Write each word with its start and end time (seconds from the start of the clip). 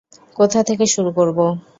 কোথা 0.35 0.59
থেকে 0.63 0.85
শুরু 0.85 1.09
করব? 1.17 1.37